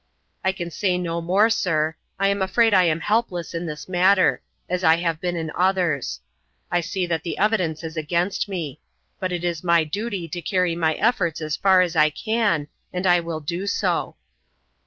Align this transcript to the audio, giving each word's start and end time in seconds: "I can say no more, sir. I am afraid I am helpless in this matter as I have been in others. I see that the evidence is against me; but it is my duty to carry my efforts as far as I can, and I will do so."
"I 0.43 0.51
can 0.51 0.71
say 0.71 0.97
no 0.97 1.21
more, 1.21 1.47
sir. 1.51 1.95
I 2.19 2.29
am 2.29 2.41
afraid 2.41 2.73
I 2.73 2.85
am 2.85 3.01
helpless 3.01 3.53
in 3.53 3.67
this 3.67 3.87
matter 3.87 4.41
as 4.67 4.83
I 4.83 4.95
have 4.95 5.21
been 5.21 5.35
in 5.35 5.51
others. 5.55 6.21
I 6.71 6.81
see 6.81 7.05
that 7.05 7.21
the 7.21 7.37
evidence 7.37 7.83
is 7.83 7.95
against 7.97 8.49
me; 8.49 8.79
but 9.19 9.31
it 9.31 9.43
is 9.43 9.63
my 9.63 9.83
duty 9.83 10.27
to 10.29 10.41
carry 10.41 10.75
my 10.75 10.95
efforts 10.95 11.39
as 11.39 11.55
far 11.55 11.81
as 11.81 11.95
I 11.95 12.09
can, 12.09 12.67
and 12.91 13.05
I 13.05 13.19
will 13.19 13.41
do 13.41 13.67
so." 13.67 14.15